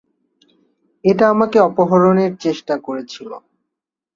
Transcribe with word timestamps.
এটা 1.03 1.25
আমাকে 1.29 1.57
অপহরণের 1.61 2.31
চেষ্টা 2.43 2.75
করছিল। 2.79 3.31